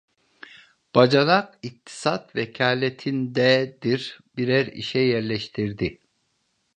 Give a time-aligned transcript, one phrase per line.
[0.95, 5.99] Bacanak İktisat Vekâleti'ndedir, birer işe yerleştirdi.